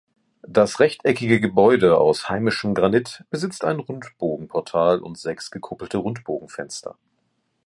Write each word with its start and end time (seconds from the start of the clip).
Das 0.47 0.79
rechteckige 0.79 1.39
Gebäude 1.39 1.95
aus 1.99 2.27
heimischem 2.27 2.73
Granit 2.73 3.23
besitzt 3.29 3.63
ein 3.63 3.77
Rundbogenportal 3.79 4.97
und 4.99 5.15
sechs 5.19 5.51
gekuppelte 5.51 5.99
Rundbogenfenster. 5.99 6.97